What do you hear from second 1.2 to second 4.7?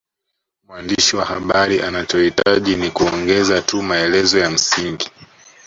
habari anachohitaji ni kuongeza tu maelezo ya